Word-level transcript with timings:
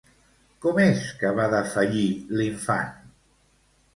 Com 0.65 0.79
és 0.83 1.01
que 1.19 1.33
va 1.41 1.43
defallir 1.51 2.07
l'infant? 2.39 2.91